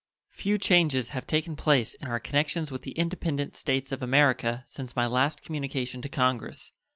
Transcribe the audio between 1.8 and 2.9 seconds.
in our connections with